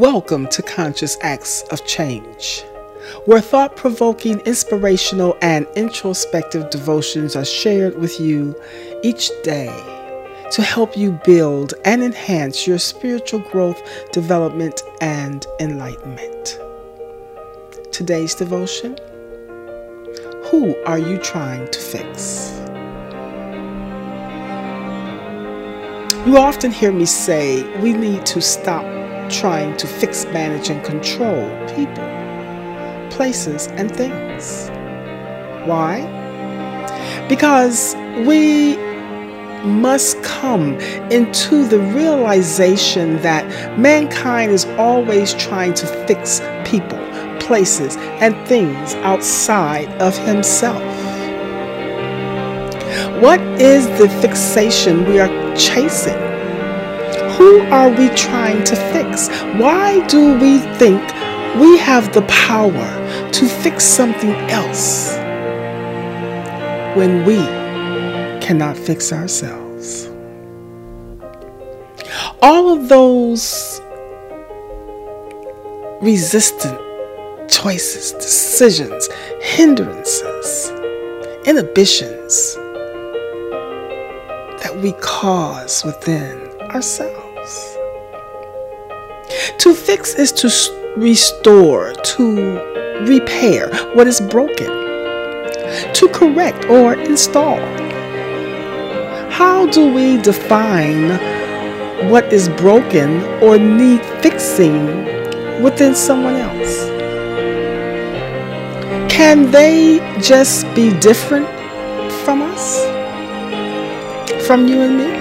Welcome 0.00 0.48
to 0.48 0.62
Conscious 0.62 1.18
Acts 1.20 1.62
of 1.64 1.84
Change, 1.84 2.62
where 3.26 3.42
thought 3.42 3.76
provoking, 3.76 4.40
inspirational, 4.46 5.36
and 5.42 5.66
introspective 5.76 6.70
devotions 6.70 7.36
are 7.36 7.44
shared 7.44 7.98
with 7.98 8.18
you 8.18 8.58
each 9.02 9.28
day 9.42 9.68
to 10.52 10.62
help 10.62 10.96
you 10.96 11.20
build 11.26 11.74
and 11.84 12.02
enhance 12.02 12.66
your 12.66 12.78
spiritual 12.78 13.40
growth, 13.40 13.82
development, 14.10 14.80
and 15.02 15.44
enlightenment. 15.60 16.58
Today's 17.92 18.34
devotion 18.34 18.96
Who 20.44 20.82
are 20.86 20.98
you 20.98 21.18
trying 21.18 21.70
to 21.70 21.78
fix? 21.78 22.58
You 26.26 26.38
often 26.38 26.70
hear 26.70 26.90
me 26.90 27.04
say 27.04 27.64
we 27.80 27.92
need 27.92 28.24
to 28.24 28.40
stop 28.40 28.99
trying 29.30 29.76
to 29.76 29.86
fix, 29.86 30.24
manage, 30.26 30.68
and 30.68 30.84
control 30.84 31.48
people, 31.68 32.04
places, 33.10 33.68
and 33.68 33.94
things. 33.94 34.68
Why? 35.66 36.02
Because 37.28 37.94
we 38.26 38.76
must 39.64 40.22
come 40.22 40.78
into 41.10 41.66
the 41.66 41.78
realization 41.78 43.20
that 43.22 43.78
mankind 43.78 44.52
is 44.52 44.64
always 44.78 45.34
trying 45.34 45.74
to 45.74 45.86
fix 46.06 46.40
people, 46.64 46.98
places, 47.40 47.96
and 48.20 48.34
things 48.48 48.94
outside 48.96 49.88
of 50.00 50.16
himself. 50.26 50.82
What 53.22 53.40
is 53.60 53.86
the 53.98 54.08
fixation 54.22 55.04
we 55.04 55.20
are 55.20 55.28
chasing? 55.54 56.29
Who 57.40 57.60
are 57.72 57.88
we 57.88 58.10
trying 58.10 58.64
to 58.64 58.76
fix? 58.92 59.30
Why 59.58 60.06
do 60.08 60.38
we 60.38 60.58
think 60.76 61.00
we 61.58 61.78
have 61.78 62.12
the 62.12 62.20
power 62.28 63.30
to 63.32 63.48
fix 63.48 63.82
something 63.82 64.32
else 64.50 65.14
when 66.94 67.24
we 67.24 67.36
cannot 68.44 68.76
fix 68.76 69.10
ourselves? 69.10 70.10
All 72.42 72.74
of 72.74 72.90
those 72.90 73.80
resistant 76.02 76.78
choices, 77.48 78.12
decisions, 78.12 79.08
hindrances, 79.40 80.68
inhibitions 81.46 82.56
that 84.60 84.78
we 84.82 84.92
cause 85.00 85.82
within 85.86 86.38
ourselves. 86.74 87.29
To 89.60 89.74
fix 89.74 90.14
is 90.14 90.30
to 90.32 90.50
restore, 90.96 91.92
to 91.92 92.58
repair 93.06 93.74
what 93.94 94.06
is 94.06 94.20
broken, 94.20 94.66
to 94.66 96.08
correct 96.12 96.66
or 96.66 96.94
install. 96.94 97.58
How 99.30 99.66
do 99.66 99.90
we 99.90 100.20
define 100.20 101.18
what 102.10 102.30
is 102.30 102.50
broken 102.50 103.22
or 103.42 103.56
need 103.56 104.04
fixing 104.20 105.04
within 105.62 105.94
someone 105.94 106.34
else? 106.34 106.90
Can 109.10 109.50
they 109.50 109.98
just 110.20 110.66
be 110.74 110.92
different 111.00 111.48
from 112.24 112.42
us? 112.42 112.84
From 114.46 114.68
you 114.68 114.82
and 114.82 114.98
me? 114.98 115.19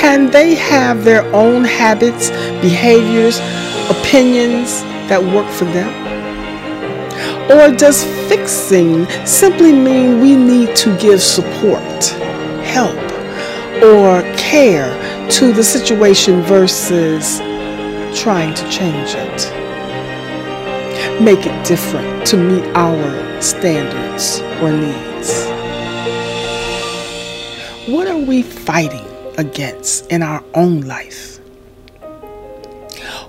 Can 0.00 0.30
they 0.30 0.54
have 0.54 1.04
their 1.04 1.22
own 1.34 1.62
habits, 1.62 2.30
behaviors, 2.62 3.38
opinions 3.90 4.80
that 5.10 5.22
work 5.22 5.46
for 5.52 5.66
them? 5.66 5.92
Or 7.50 7.76
does 7.76 8.02
fixing 8.26 9.06
simply 9.26 9.72
mean 9.72 10.22
we 10.22 10.34
need 10.34 10.74
to 10.76 10.96
give 10.96 11.20
support, 11.20 12.06
help, 12.64 12.96
or 13.84 14.22
care 14.38 14.88
to 15.32 15.52
the 15.52 15.62
situation 15.62 16.40
versus 16.44 17.38
trying 18.18 18.54
to 18.54 18.70
change 18.70 19.10
it? 19.14 19.38
Make 21.20 21.44
it 21.44 21.66
different 21.66 22.26
to 22.28 22.38
meet 22.38 22.64
our 22.74 23.42
standards 23.42 24.40
or 24.62 24.72
needs. 24.72 25.44
What 27.86 28.08
are 28.08 28.16
we 28.16 28.40
fighting 28.42 29.09
against 29.38 30.10
in 30.10 30.22
our 30.22 30.42
own 30.54 30.82
life? 30.82 31.38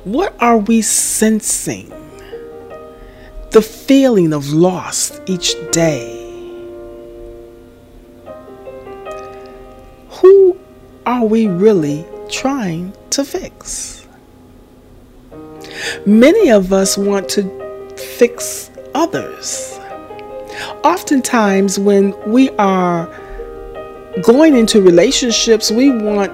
What 0.03 0.35
are 0.41 0.57
we 0.57 0.81
sensing? 0.81 1.89
The 3.51 3.61
feeling 3.61 4.33
of 4.33 4.49
loss 4.49 5.19
each 5.27 5.55
day. 5.71 6.17
Who 10.09 10.57
are 11.05 11.25
we 11.25 11.47
really 11.47 12.05
trying 12.29 12.93
to 13.11 13.25
fix? 13.25 14.07
Many 16.05 16.51
of 16.51 16.73
us 16.73 16.97
want 16.97 17.29
to 17.29 17.95
fix 17.97 18.71
others. 18.95 19.79
Oftentimes, 20.83 21.77
when 21.77 22.15
we 22.31 22.49
are 22.51 23.07
going 24.21 24.57
into 24.57 24.81
relationships, 24.81 25.71
we 25.71 25.89
want 25.89 26.31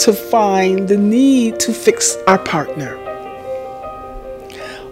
to 0.00 0.12
find 0.12 0.88
the 0.88 0.96
need 0.96 1.58
to 1.60 1.72
fix 1.72 2.16
our 2.28 2.38
partner. 2.38 2.96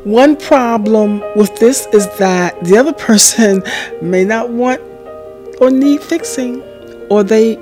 One 0.04 0.36
problem 0.36 1.22
with 1.36 1.54
this 1.56 1.86
is 1.92 2.06
that 2.18 2.62
the 2.64 2.76
other 2.76 2.92
person 2.92 3.62
may 4.02 4.24
not 4.24 4.50
want 4.50 4.80
or 5.60 5.70
need 5.70 6.02
fixing, 6.02 6.60
or 7.08 7.22
they 7.22 7.56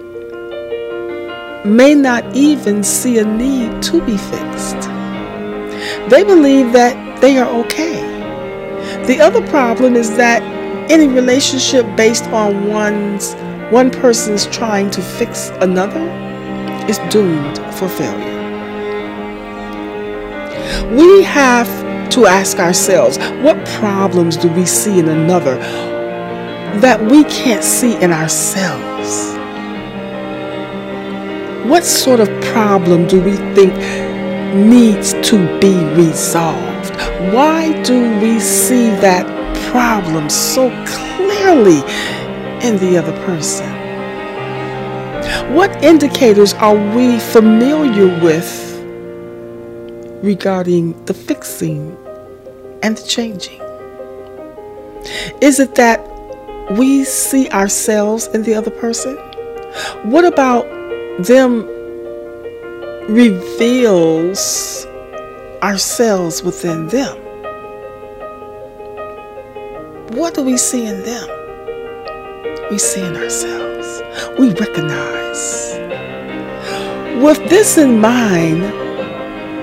may 1.64 1.94
not 1.94 2.24
even 2.34 2.82
see 2.82 3.18
a 3.18 3.24
need 3.24 3.82
to 3.82 4.04
be 4.04 4.16
fixed. 4.16 4.80
They 6.08 6.24
believe 6.24 6.72
that 6.72 7.20
they 7.20 7.38
are 7.38 7.48
okay. 7.64 8.00
The 9.06 9.20
other 9.20 9.46
problem 9.48 9.94
is 9.94 10.16
that 10.16 10.42
any 10.90 11.06
relationship 11.06 11.84
based 11.96 12.24
on 12.26 12.68
one's 12.68 13.34
one 13.72 13.90
person's 13.90 14.46
trying 14.48 14.90
to 14.90 15.00
fix 15.00 15.48
another 15.62 16.06
is 16.90 16.98
doomed 17.10 17.56
for 17.72 17.88
failure. 17.88 18.42
We 20.94 21.22
have 21.22 21.66
to 22.10 22.26
ask 22.26 22.58
ourselves 22.58 23.16
what 23.40 23.56
problems 23.66 24.36
do 24.36 24.50
we 24.50 24.66
see 24.66 24.98
in 24.98 25.08
another 25.08 25.56
that 26.80 27.00
we 27.00 27.24
can't 27.24 27.64
see 27.64 27.96
in 27.96 28.12
ourselves? 28.12 29.32
What 31.66 31.82
sort 31.82 32.20
of 32.20 32.28
problem 32.42 33.06
do 33.06 33.22
we 33.22 33.36
think 33.54 33.72
needs 34.54 35.14
to 35.30 35.38
be 35.60 35.74
resolved? 35.94 36.94
Why 37.32 37.82
do 37.84 38.20
we 38.20 38.38
see 38.38 38.90
that 38.96 39.24
problem 39.70 40.28
so 40.28 40.68
clearly 40.84 41.80
in 42.62 42.78
the 42.78 42.96
other 42.96 43.12
person? 43.26 43.68
What 45.54 45.70
indicators 45.84 46.54
are 46.54 46.76
we 46.94 47.18
familiar 47.18 48.06
with 48.22 48.48
regarding 50.22 51.04
the 51.04 51.14
fixing 51.14 51.96
and 52.82 52.96
the 52.96 53.02
changing? 53.02 53.60
Is 55.40 55.58
it 55.58 55.74
that 55.74 56.00
we 56.78 57.04
see 57.04 57.48
ourselves 57.50 58.28
in 58.28 58.44
the 58.44 58.54
other 58.54 58.70
person? 58.70 59.16
What 60.04 60.24
about 60.24 60.64
them 61.24 61.66
reveals 63.08 64.86
ourselves 65.62 66.42
within 66.42 66.88
them? 66.88 67.18
What 70.16 70.34
do 70.34 70.42
we 70.42 70.56
see 70.56 70.86
in 70.86 71.02
them? 71.02 71.41
We 72.72 72.78
see 72.78 73.04
in 73.04 73.14
ourselves. 73.14 74.02
We 74.38 74.54
recognize. 74.54 75.76
With 77.22 77.36
this 77.50 77.76
in 77.76 78.00
mind, 78.00 78.62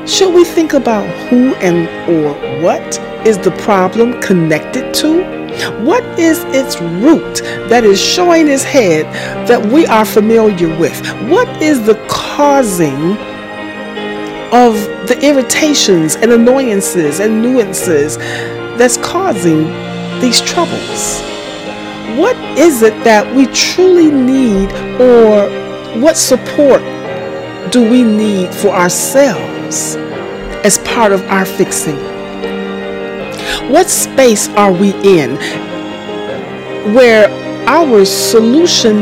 should 0.08 0.32
we 0.32 0.46
think 0.46 0.74
about 0.74 1.08
who 1.28 1.56
and 1.56 1.90
or 2.08 2.36
what 2.62 3.00
is 3.26 3.40
the 3.40 3.50
problem 3.64 4.22
connected 4.22 4.94
to? 5.02 5.24
What 5.84 6.04
is 6.20 6.44
its 6.50 6.80
root 6.80 7.42
that 7.70 7.84
is 7.84 8.00
showing 8.00 8.48
its 8.48 8.64
head 8.64 9.06
that 9.48 9.66
we 9.66 9.88
are 9.88 10.06
familiar 10.06 10.70
with? 10.78 10.96
What 11.32 11.50
is 11.64 11.84
the 11.88 11.96
causing 12.08 13.18
of 14.54 14.76
the 15.08 15.18
irritations 15.24 16.16
and 16.16 16.32
annoyances 16.32 17.20
and 17.20 17.42
nuances 17.42 18.18
that's 18.78 18.98
causing 18.98 19.64
these 20.22 20.42
troubles? 20.42 21.29
What 22.20 22.36
is 22.58 22.82
it 22.82 23.02
that 23.06 23.34
we 23.34 23.46
truly 23.46 24.12
need, 24.12 24.70
or 25.00 25.48
what 26.02 26.18
support 26.18 26.82
do 27.72 27.90
we 27.90 28.04
need 28.04 28.54
for 28.54 28.72
ourselves 28.72 29.96
as 30.66 30.80
part 30.80 31.14
of 31.14 31.24
our 31.28 31.46
fixing? 31.46 31.96
What 33.72 33.90
space 33.90 34.50
are 34.50 34.74
we 34.74 34.92
in 34.96 35.38
where 36.94 37.30
our 37.70 38.04
solution 38.04 38.98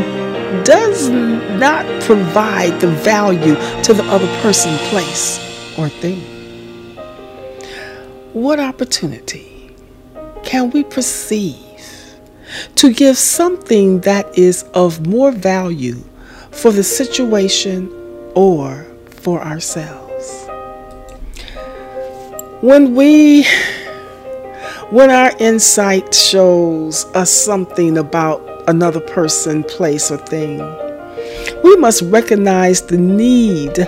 does 0.62 1.08
not 1.08 1.84
provide 2.02 2.80
the 2.80 2.86
value 2.86 3.56
to 3.82 3.94
the 3.94 4.04
other 4.04 4.28
person, 4.42 4.76
place, 4.90 5.40
or 5.76 5.88
thing? 5.88 6.20
What 8.32 8.60
opportunity 8.60 9.74
can 10.44 10.70
we 10.70 10.84
perceive 10.84 11.67
to 12.76 12.92
give 12.92 13.16
something 13.16 14.00
that 14.00 14.38
is 14.38 14.64
of 14.74 15.06
more 15.06 15.32
value 15.32 16.02
for 16.50 16.72
the 16.72 16.84
situation 16.84 17.92
or 18.34 18.86
for 19.10 19.42
ourselves? 19.42 20.46
When 22.60 22.94
we 22.94 23.46
when 24.90 25.10
our 25.10 25.32
insight 25.38 26.14
shows 26.14 27.04
us 27.14 27.30
something 27.30 27.98
about 27.98 28.42
another 28.68 29.00
person, 29.00 29.62
place, 29.64 30.10
or 30.10 30.16
thing, 30.16 30.58
we 31.62 31.76
must 31.76 32.02
recognize 32.02 32.82
the 32.82 32.96
need 32.96 33.86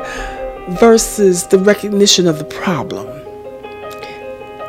versus 0.79 1.47
the 1.47 1.59
recognition 1.59 2.27
of 2.27 2.39
the 2.39 2.45
problem. 2.45 3.20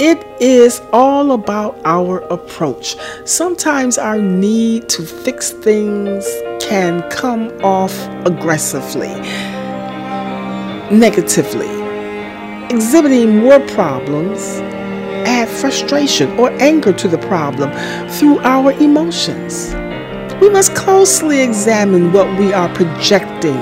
It 0.03 0.25
is 0.41 0.81
all 0.91 1.31
about 1.31 1.79
our 1.85 2.21
approach. 2.33 2.95
Sometimes 3.23 3.99
our 3.99 4.17
need 4.17 4.89
to 4.89 5.03
fix 5.03 5.51
things 5.51 6.25
can 6.59 7.07
come 7.11 7.49
off 7.63 7.95
aggressively, 8.25 9.13
negatively, 10.89 11.69
exhibiting 12.73 13.41
more 13.41 13.59
problems 13.59 14.41
add 15.27 15.47
frustration 15.47 16.31
or 16.39 16.49
anger 16.53 16.93
to 16.93 17.07
the 17.07 17.19
problem 17.19 17.69
through 18.09 18.39
our 18.39 18.71
emotions. 18.71 19.71
We 20.41 20.49
must 20.49 20.73
closely 20.73 21.41
examine 21.41 22.11
what 22.11 22.39
we 22.39 22.53
are 22.53 22.73
projecting 22.73 23.59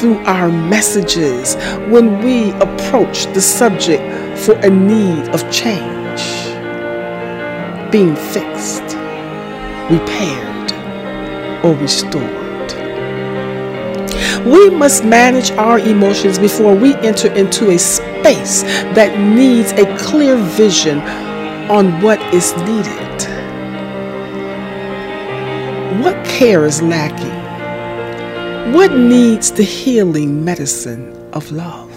through 0.00 0.18
our 0.26 0.50
messages 0.50 1.54
when 1.92 2.24
we 2.24 2.50
approach 2.54 3.26
the 3.34 3.40
subject 3.40 4.02
for 4.44 4.54
a 4.58 4.70
need 4.70 5.28
of 5.30 5.42
change, 5.50 6.22
being 7.90 8.14
fixed, 8.16 8.96
repaired, 9.90 10.72
or 11.64 11.74
restored. 11.76 12.48
We 14.46 14.70
must 14.70 15.04
manage 15.04 15.50
our 15.52 15.78
emotions 15.78 16.38
before 16.38 16.74
we 16.74 16.94
enter 16.96 17.32
into 17.34 17.70
a 17.70 17.78
space 17.78 18.62
that 18.94 19.18
needs 19.18 19.72
a 19.72 19.84
clear 19.98 20.36
vision 20.36 21.00
on 21.68 22.00
what 22.00 22.20
is 22.32 22.56
needed. 22.58 23.08
What 26.02 26.24
care 26.24 26.64
is 26.64 26.80
lacking? 26.80 28.72
What 28.72 28.92
needs 28.92 29.50
the 29.50 29.64
healing 29.64 30.44
medicine 30.44 31.12
of 31.32 31.50
love? 31.50 31.87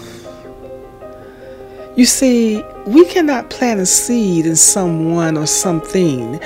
You 1.94 2.06
see, 2.06 2.62
we 2.86 3.04
cannot 3.06 3.50
plant 3.50 3.80
a 3.80 3.86
seed 3.86 4.46
in 4.46 4.56
someone 4.56 5.36
or 5.36 5.46
something 5.46 6.40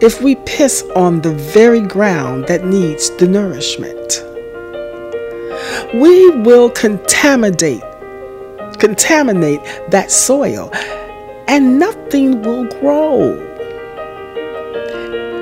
if 0.00 0.22
we 0.22 0.36
piss 0.46 0.82
on 0.96 1.20
the 1.20 1.32
very 1.32 1.80
ground 1.80 2.46
that 2.46 2.64
needs 2.64 3.10
the 3.16 3.26
nourishment 3.26 4.24
we 5.94 6.30
will 6.30 6.70
contaminate 6.70 7.82
contaminate 8.78 9.60
that 9.90 10.10
soil 10.10 10.70
and 11.48 11.78
nothing 11.78 12.42
will 12.42 12.64
grow. 12.80 13.34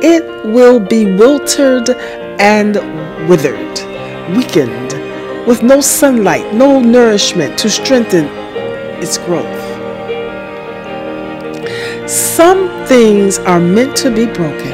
It 0.03 0.25
will 0.47 0.81
be 0.81 1.05
wilted 1.17 1.91
and 2.41 2.77
withered, 3.29 3.79
weakened, 4.37 4.93
with 5.47 5.63
no 5.63 5.81
sunlight, 5.81 6.55
no 6.55 6.81
nourishment 6.81 7.59
to 7.59 7.69
strengthen 7.69 8.27
its 9.03 9.19
growth. 9.19 9.47
Some 12.09 12.69
things 12.87 13.39
are 13.39 13.61
meant 13.61 13.97
to 13.99 14.11
be 14.11 14.27
broken, 14.27 14.73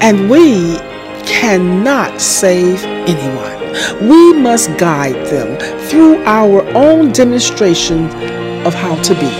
and 0.00 0.30
we 0.30 0.78
cannot 1.26 2.20
save 2.20 2.82
anyone. 2.84 4.08
We 4.08 4.32
must 4.32 4.76
guide 4.78 5.26
them 5.26 5.58
through 5.88 6.24
our 6.24 6.62
own 6.76 7.12
demonstration 7.12 8.06
of 8.66 8.74
how 8.74 9.00
to 9.02 9.14
be. 9.14 9.30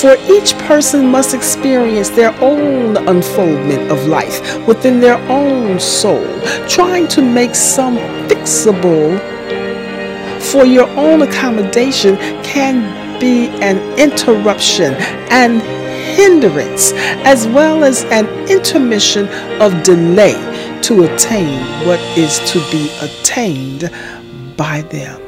For 0.00 0.16
each 0.30 0.56
person 0.68 1.06
must 1.08 1.34
experience 1.34 2.10
their 2.10 2.34
own 2.42 2.96
unfoldment 3.08 3.90
of 3.90 4.06
life 4.06 4.66
within 4.66 5.00
their 5.00 5.18
own 5.30 5.80
soul, 5.80 6.26
trying 6.68 7.08
to 7.08 7.22
make 7.22 7.54
some 7.54 7.96
fixable 8.28 9.18
for 10.50 10.66
your 10.66 10.88
own 10.90 11.22
accommodation 11.22 12.16
can 12.42 13.18
be 13.20 13.48
an 13.62 13.78
interruption 13.98 14.94
and 15.30 15.62
hindrance, 16.16 16.92
as 17.24 17.46
well 17.48 17.84
as 17.84 18.04
an 18.04 18.26
intermission 18.48 19.28
of 19.60 19.82
delay 19.82 20.34
to 20.82 21.04
attain 21.04 21.58
what 21.86 21.98
is 22.16 22.38
to 22.50 22.58
be 22.70 22.90
attained 23.00 23.90
by 24.56 24.82
them. 24.82 25.20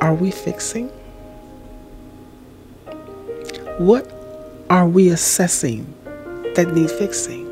Are 0.00 0.14
we 0.14 0.30
fixing? 0.30 0.88
What 3.78 4.10
are 4.70 4.86
we 4.86 5.08
assessing 5.08 5.92
that 6.54 6.72
need 6.74 6.90
fixing? 6.90 7.45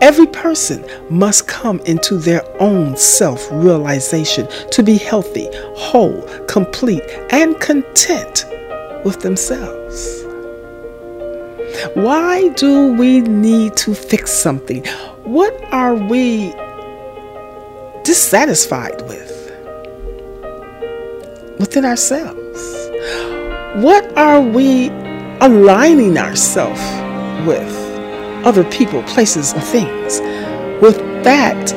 Every 0.00 0.26
person 0.26 0.84
must 1.08 1.46
come 1.48 1.80
into 1.80 2.18
their 2.18 2.42
own 2.60 2.96
self 2.96 3.48
realization 3.50 4.48
to 4.72 4.82
be 4.82 4.96
healthy, 4.96 5.48
whole, 5.76 6.22
complete, 6.46 7.02
and 7.30 7.58
content 7.60 8.44
with 9.04 9.20
themselves. 9.20 10.22
Why 11.94 12.48
do 12.50 12.92
we 12.94 13.20
need 13.20 13.76
to 13.78 13.94
fix 13.94 14.32
something? 14.32 14.84
What 15.24 15.54
are 15.72 15.94
we 15.94 16.52
dissatisfied 18.04 19.02
with 19.08 19.30
within 21.58 21.84
ourselves? 21.84 22.40
What 23.82 24.16
are 24.16 24.40
we 24.40 24.88
aligning 25.40 26.16
ourselves 26.16 26.80
with? 27.46 27.83
Other 28.44 28.64
people, 28.64 29.02
places, 29.04 29.54
or 29.54 29.60
things. 29.60 30.20
With 30.82 30.98
that 31.24 31.72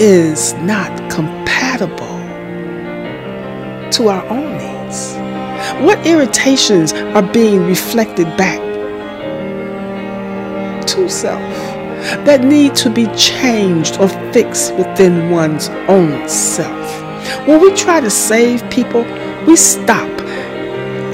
is 0.00 0.54
not 0.54 0.90
compatible 1.10 2.18
to 3.92 4.08
our 4.08 4.24
own 4.26 4.58
needs. 4.58 5.14
What 5.84 6.04
irritations 6.04 6.92
are 6.92 7.22
being 7.22 7.66
reflected 7.66 8.26
back 8.36 8.58
to 10.88 11.08
self 11.08 11.38
that 12.24 12.42
need 12.42 12.74
to 12.76 12.90
be 12.90 13.06
changed 13.14 14.00
or 14.00 14.08
fixed 14.32 14.74
within 14.74 15.30
one's 15.30 15.68
own 15.88 16.28
self? 16.28 17.46
When 17.46 17.60
we 17.60 17.72
try 17.74 18.00
to 18.00 18.10
save 18.10 18.68
people, 18.70 19.04
we 19.46 19.54
stop 19.54 20.08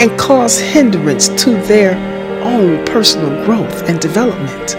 and 0.01 0.19
cause 0.19 0.59
hindrance 0.59 1.29
to 1.43 1.51
their 1.63 2.16
own 2.43 2.85
personal 2.87 3.45
growth 3.45 3.89
and 3.89 4.01
development. 4.01 4.77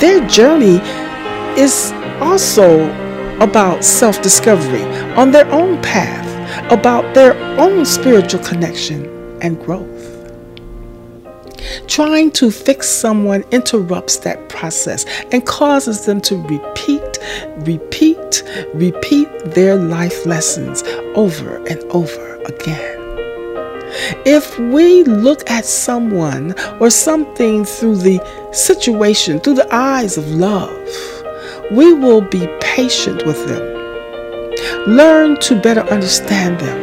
Their 0.00 0.26
journey 0.28 0.80
is 1.60 1.92
also 2.20 2.88
about 3.40 3.84
self 3.84 4.20
discovery 4.22 4.82
on 5.14 5.30
their 5.30 5.46
own 5.50 5.80
path 5.82 6.28
about 6.70 7.14
their 7.14 7.34
own 7.58 7.84
spiritual 7.84 8.42
connection 8.42 9.06
and 9.40 9.60
growth. 9.64 9.86
Trying 11.86 12.30
to 12.32 12.50
fix 12.50 12.88
someone 12.88 13.44
interrupts 13.50 14.18
that 14.18 14.48
process 14.48 15.04
and 15.32 15.44
causes 15.46 16.04
them 16.04 16.20
to 16.22 16.36
repeat, 16.36 17.18
repeat, 17.58 18.42
repeat 18.74 19.28
their 19.46 19.76
life 19.76 20.26
lessons 20.26 20.82
over 21.14 21.56
and 21.66 21.82
over 21.90 22.36
again. 22.46 22.97
If 24.24 24.58
we 24.58 25.04
look 25.04 25.48
at 25.50 25.64
someone 25.64 26.54
or 26.80 26.90
something 26.90 27.64
through 27.64 27.96
the 27.96 28.20
situation, 28.52 29.40
through 29.40 29.54
the 29.54 29.74
eyes 29.74 30.16
of 30.16 30.26
love, 30.28 30.88
we 31.72 31.92
will 31.92 32.22
be 32.22 32.46
patient 32.60 33.26
with 33.26 33.46
them 33.46 33.78
Learn 34.86 35.36
to 35.40 35.60
better 35.60 35.82
understand 35.82 36.58
them 36.58 36.78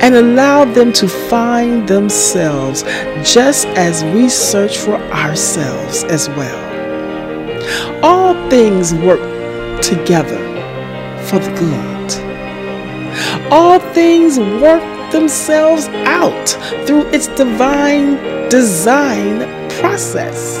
and 0.00 0.14
allow 0.14 0.64
them 0.64 0.92
to 0.94 1.08
find 1.08 1.86
themselves 1.88 2.82
just 3.22 3.66
as 3.68 4.04
we 4.14 4.28
search 4.28 4.78
for 4.78 4.94
ourselves 5.12 6.04
as 6.04 6.28
well. 6.30 8.04
All 8.04 8.34
things 8.48 8.94
work 8.94 9.20
together 9.82 10.38
for 11.26 11.38
the 11.38 11.50
good. 11.58 13.52
All 13.52 13.80
things 13.92 14.38
work 14.38 14.82
themselves 15.12 15.88
out 16.06 16.48
through 16.86 17.06
its 17.10 17.28
divine 17.28 18.16
design 18.48 19.40
process. 19.80 20.56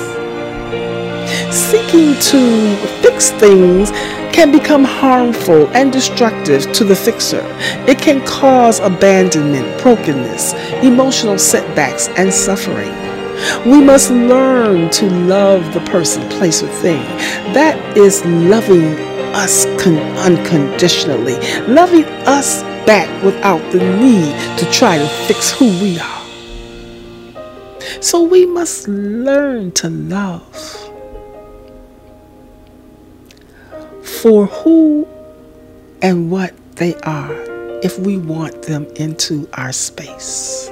Seeking 1.50 2.14
to 2.14 2.76
fix 3.02 3.30
things 3.32 3.90
can 4.32 4.52
become 4.52 4.84
harmful 4.84 5.66
and 5.68 5.92
destructive 5.92 6.70
to 6.72 6.84
the 6.84 6.94
fixer. 6.94 7.42
It 7.88 7.98
can 7.98 8.24
cause 8.26 8.80
abandonment, 8.80 9.80
brokenness, 9.82 10.52
emotional 10.84 11.38
setbacks, 11.38 12.08
and 12.16 12.32
suffering. 12.32 12.92
We 13.64 13.82
must 13.82 14.10
learn 14.10 14.90
to 14.90 15.10
love 15.10 15.74
the 15.74 15.80
person, 15.80 16.28
place, 16.28 16.62
or 16.62 16.68
thing. 16.68 17.02
That 17.54 17.78
is 17.96 18.24
loving 18.26 18.94
us 19.34 19.64
con- 19.82 19.98
unconditionally, 20.18 21.36
loving 21.66 22.04
us 22.26 22.62
back 22.86 23.22
without 23.22 23.60
the 23.72 23.78
need 23.78 24.58
to 24.58 24.70
try 24.70 24.96
to 24.96 25.06
fix 25.26 25.50
who 25.50 25.66
we 25.80 25.98
are. 25.98 26.26
So 28.00 28.22
we 28.22 28.46
must 28.46 28.88
learn 28.88 29.72
to 29.72 29.90
love 29.90 30.54
for 34.02 34.46
who 34.46 35.06
and 36.02 36.30
what 36.30 36.54
they 36.76 36.94
are 37.02 37.32
if 37.82 37.98
we 37.98 38.18
want 38.18 38.62
them 38.62 38.86
into 38.96 39.48
our 39.54 39.72
space. 39.72 40.70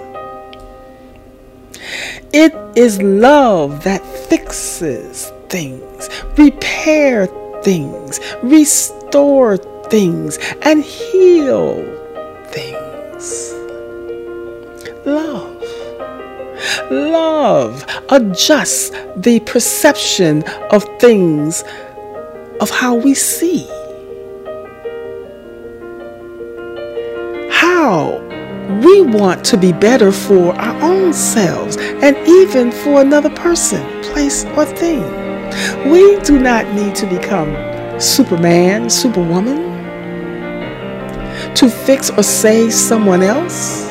It 2.33 2.55
is 2.77 3.01
love 3.03 3.85
that 3.85 4.05
fixes 4.05 5.31
things, 5.49 6.09
repair 6.39 7.27
things, 7.63 8.21
restore 8.43 9.57
things, 9.57 10.39
and 10.63 10.83
heal 10.83 11.94
things. 13.25 13.55
Love. 15.07 15.63
Love 16.91 17.87
adjusts 18.11 18.91
the 19.17 19.41
perception 19.41 20.43
of 20.71 20.85
things 20.99 21.65
of 22.61 22.71
how 22.71 22.95
we 22.95 23.15
see. 23.15 23.67
How 27.51 28.21
we 28.83 29.03
want 29.03 29.45
to 29.47 29.57
be 29.57 29.73
better 29.73 30.11
for 30.13 30.55
our 30.55 30.83
own 30.83 31.13
selves 31.13 31.77
and 31.77 32.17
even 32.27 32.73
for 32.73 33.01
another 33.01 33.31
person, 33.31 33.83
place, 34.03 34.45
or 34.57 34.65
thing. 34.65 35.03
We 35.91 36.19
do 36.21 36.39
not 36.39 36.67
need 36.75 36.95
to 36.97 37.07
become 37.07 37.55
Superman, 38.01 38.89
Superwoman 38.91 39.74
to 41.57 41.69
fix 41.69 42.11
or 42.11 42.23
save 42.23 42.73
someone 42.73 43.23
else. 43.23 43.87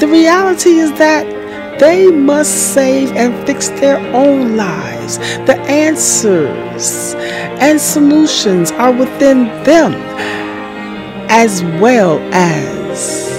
The 0.00 0.08
reality 0.08 0.78
is 0.78 0.92
that 0.98 1.78
they 1.78 2.10
must 2.10 2.74
save 2.74 3.12
and 3.12 3.46
fix 3.46 3.68
their 3.70 3.98
own 4.14 4.56
lives. 4.56 5.18
The 5.46 5.58
answers 5.66 7.14
and 7.60 7.80
solutions 7.80 8.70
are 8.72 8.92
within 8.92 9.44
them 9.64 9.94
as 11.30 11.62
well 11.80 12.18
as 12.32 13.30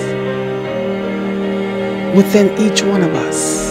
within 2.16 2.58
each 2.58 2.82
one 2.82 3.04
of 3.04 3.14
us. 3.14 3.71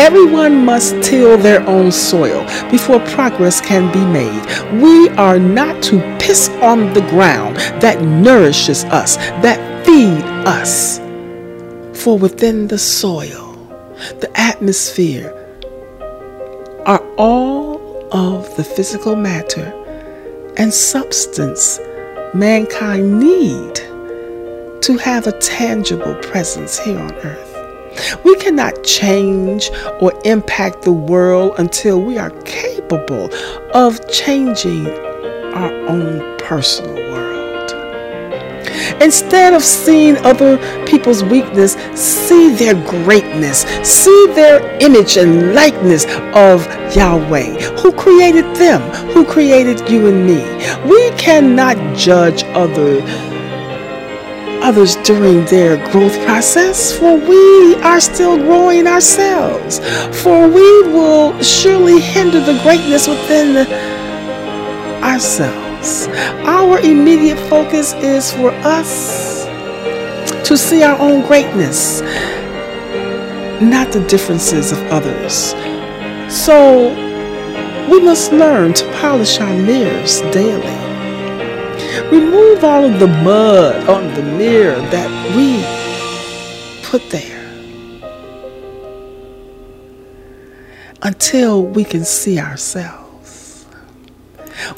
Everyone 0.00 0.64
must 0.64 1.02
till 1.02 1.36
their 1.36 1.60
own 1.68 1.92
soil 1.92 2.42
before 2.70 3.00
progress 3.00 3.60
can 3.60 3.92
be 3.92 4.02
made. 4.06 4.82
We 4.82 5.10
are 5.10 5.38
not 5.38 5.82
to 5.84 6.00
piss 6.18 6.48
on 6.62 6.94
the 6.94 7.02
ground 7.10 7.56
that 7.82 8.00
nourishes 8.00 8.84
us, 8.84 9.16
that 9.44 9.84
feed 9.84 10.24
us 10.48 10.98
for 12.02 12.16
within 12.16 12.68
the 12.68 12.78
soil, 12.78 13.54
the 14.20 14.30
atmosphere, 14.34 15.36
are 16.86 17.04
all 17.18 18.08
of 18.10 18.56
the 18.56 18.64
physical 18.64 19.16
matter 19.16 19.66
and 20.56 20.72
substance 20.72 21.78
mankind 22.32 23.20
need 23.20 23.74
to 24.80 24.96
have 24.98 25.26
a 25.26 25.38
tangible 25.40 26.14
presence 26.22 26.78
here 26.78 26.98
on 26.98 27.12
earth. 27.16 27.49
We 28.24 28.36
cannot 28.36 28.84
change 28.84 29.70
or 30.00 30.12
impact 30.24 30.82
the 30.82 30.92
world 30.92 31.54
until 31.58 32.00
we 32.00 32.18
are 32.18 32.30
capable 32.44 33.30
of 33.74 34.08
changing 34.10 34.86
our 35.54 35.72
own 35.88 36.38
personal 36.38 36.94
world. 36.94 37.40
Instead 39.00 39.54
of 39.54 39.62
seeing 39.62 40.16
other 40.18 40.58
people's 40.86 41.24
weakness, 41.24 41.72
see 41.94 42.54
their 42.54 42.74
greatness. 43.04 43.62
See 43.82 44.26
their 44.34 44.60
image 44.80 45.16
and 45.16 45.54
likeness 45.54 46.04
of 46.34 46.66
Yahweh, 46.94 47.78
who 47.80 47.92
created 47.92 48.44
them, 48.56 48.82
who 49.12 49.24
created 49.24 49.88
you 49.88 50.08
and 50.08 50.26
me. 50.26 50.42
We 50.88 51.10
cannot 51.16 51.96
judge 51.96 52.44
other 52.54 53.00
others 54.62 54.96
during 54.96 55.44
their 55.46 55.76
growth 55.90 56.18
process, 56.24 56.96
for 56.96 57.16
we 57.16 57.74
are 57.76 58.00
still 58.00 58.36
growing 58.36 58.86
ourselves. 58.86 59.78
For 60.22 60.48
we 60.48 60.82
will 60.88 61.40
surely 61.42 62.00
hinder 62.00 62.40
the 62.40 62.58
greatness 62.62 63.08
within 63.08 63.66
ourselves. 65.02 66.08
Our 66.46 66.78
immediate 66.80 67.38
focus 67.48 67.94
is 67.94 68.32
for 68.32 68.50
us 68.64 69.46
to 70.46 70.56
see 70.56 70.82
our 70.82 70.98
own 70.98 71.26
greatness, 71.26 72.00
not 73.60 73.92
the 73.92 74.04
differences 74.08 74.72
of 74.72 74.78
others. 74.90 75.54
So 76.32 76.90
we 77.90 78.00
must 78.00 78.32
learn 78.32 78.72
to 78.74 78.84
polish 79.00 79.40
our 79.40 79.56
mirrors 79.56 80.20
daily. 80.32 80.89
Remove 82.10 82.64
all 82.64 82.84
of 82.84 82.98
the 83.00 83.06
mud 83.06 83.88
on 83.88 84.14
the 84.14 84.22
mirror 84.22 84.80
that 84.90 85.10
we 85.36 85.64
put 86.82 87.08
there 87.10 87.40
until 91.02 91.64
we 91.64 91.84
can 91.84 92.04
see 92.04 92.38
ourselves. 92.38 93.66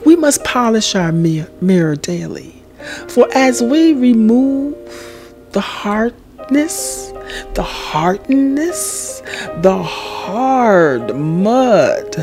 We 0.04 0.16
must 0.16 0.44
polish 0.44 0.94
our 0.94 1.12
mirror 1.12 1.96
daily. 1.96 2.62
For 3.08 3.28
as 3.34 3.62
we 3.62 3.92
remove 3.94 4.76
the 5.52 5.60
hardness, 5.60 7.12
the 7.54 7.62
hardness, 7.62 9.20
the 9.58 9.82
hard 9.82 11.14
mud, 11.16 12.16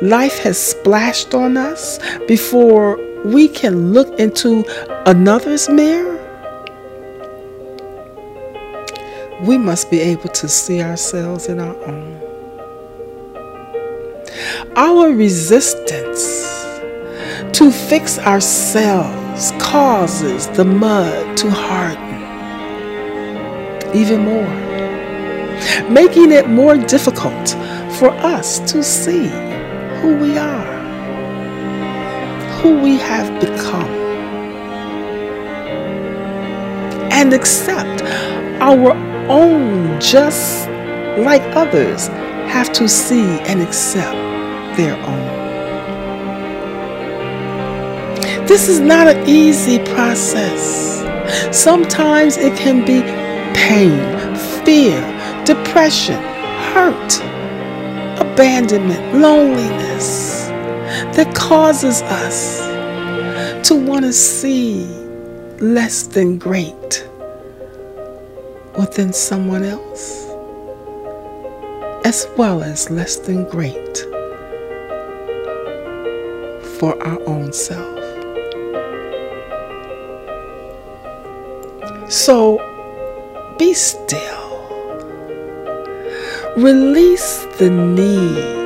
life 0.00 0.38
has 0.38 0.58
splashed 0.58 1.34
on 1.34 1.56
us 1.56 1.98
before 2.26 2.98
we 3.24 3.48
can 3.48 3.92
look 3.92 4.18
into 4.18 4.64
another's 5.06 5.68
mirror. 5.68 6.18
We 9.42 9.58
must 9.58 9.90
be 9.90 10.00
able 10.00 10.28
to 10.28 10.48
see 10.48 10.82
ourselves 10.82 11.48
in 11.48 11.58
our 11.58 11.76
own. 11.86 12.20
Our 14.76 15.10
resistance 15.12 16.22
to 17.58 17.70
fix 17.70 18.18
ourselves 18.18 19.52
causes 19.58 20.46
the 20.48 20.64
mud 20.64 21.36
to 21.38 21.50
harden 21.50 22.12
even 23.94 24.24
more, 24.24 24.48
making 25.90 26.32
it 26.32 26.48
more 26.48 26.76
difficult 26.76 27.50
for 27.98 28.10
us 28.10 28.58
to 28.72 28.82
see 28.82 29.28
who 30.00 30.16
we 30.16 30.38
are, 30.38 30.71
who 32.62 32.78
we 32.78 32.96
have 32.96 33.28
become, 33.40 33.90
and 37.10 37.32
accept 37.34 38.02
our 38.60 38.92
own 39.28 40.00
just 40.00 40.68
like 41.18 41.42
others 41.56 42.06
have 42.46 42.72
to 42.72 42.88
see 42.88 43.40
and 43.48 43.60
accept 43.60 44.14
their 44.76 44.94
own. 44.94 45.42
This 48.46 48.68
is 48.68 48.78
not 48.78 49.08
an 49.08 49.28
easy 49.28 49.80
process. 49.94 51.02
Sometimes 51.50 52.36
it 52.36 52.56
can 52.56 52.84
be 52.84 53.00
pain, 53.58 53.98
fear, 54.64 55.00
depression, 55.44 56.22
hurt, 56.70 57.18
abandonment, 58.20 59.20
loneliness 59.20 60.41
that 61.14 61.34
causes 61.34 62.02
us 62.02 62.60
to 63.68 63.74
want 63.74 64.04
to 64.04 64.12
see 64.12 64.86
less 65.60 66.04
than 66.04 66.38
great 66.38 67.06
within 68.78 69.12
someone 69.12 69.62
else 69.62 70.26
as 72.04 72.26
well 72.36 72.62
as 72.62 72.90
less 72.90 73.16
than 73.16 73.48
great 73.48 73.98
for 76.78 77.00
our 77.06 77.20
own 77.28 77.52
self. 77.52 77.98
So 82.10 82.58
be 83.58 83.72
still. 83.74 84.40
Release 86.56 87.46
the 87.58 87.70
need 87.70 88.61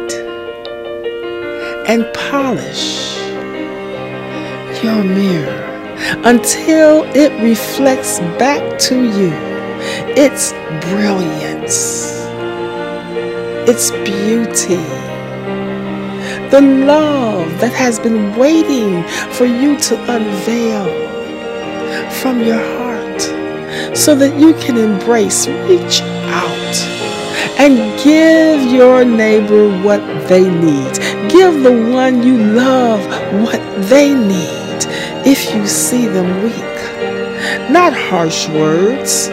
and 1.87 2.05
polish 2.15 3.17
your 4.83 5.03
mirror 5.03 5.63
until 6.25 7.05
it 7.15 7.33
reflects 7.43 8.19
back 8.39 8.79
to 8.79 9.05
you 9.05 9.33
its 10.17 10.53
brilliance, 10.89 12.13
its 13.69 13.91
beauty, 13.91 14.77
the 16.51 16.61
love 16.61 17.49
that 17.61 17.73
has 17.73 17.99
been 17.99 18.37
waiting 18.37 19.03
for 19.33 19.45
you 19.45 19.79
to 19.79 19.95
unveil 20.13 20.87
from 22.21 22.43
your 22.43 22.63
heart 22.79 23.97
so 23.97 24.15
that 24.15 24.39
you 24.39 24.55
can 24.55 24.77
embrace, 24.77 25.47
reach 25.47 26.01
out, 26.03 26.96
and 27.59 27.77
give 28.03 28.73
your 28.73 29.05
neighbor 29.05 29.69
what 29.83 30.01
they 30.29 30.49
need. 30.49 30.93
Give 31.31 31.63
the 31.63 31.91
one 31.93 32.23
you 32.23 32.39
love 32.39 33.05
what 33.43 33.61
they 33.89 34.15
need 34.15 34.81
if 35.27 35.55
you 35.55 35.67
see 35.67 36.07
them 36.07 36.43
weak. 36.43 37.71
Not 37.71 37.93
harsh 37.93 38.49
words, 38.49 39.29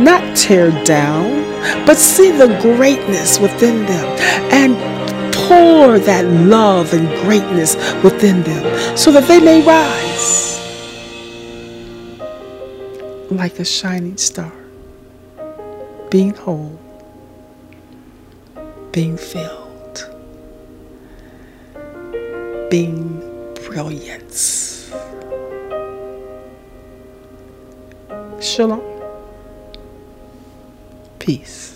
not 0.00 0.36
tear 0.36 0.70
down, 0.84 1.44
but 1.86 1.96
see 1.96 2.30
the 2.30 2.48
greatness 2.60 3.38
within 3.38 3.84
them 3.86 4.06
and 4.52 4.74
pour 5.34 5.98
that 5.98 6.24
love 6.24 6.92
and 6.92 7.08
greatness 7.22 7.76
within 8.02 8.42
them 8.42 8.96
so 8.96 9.10
that 9.12 9.26
they 9.28 9.40
may 9.40 9.64
rise 9.66 10.56
like 13.30 13.58
a 13.58 13.64
shining 13.64 14.16
star, 14.16 14.52
being 16.10 16.34
whole, 16.34 16.78
being 18.96 19.18
filled, 19.18 20.08
being 22.70 23.20
brilliance. 23.66 24.90
Shalom. 28.40 28.80
Peace. 31.18 31.75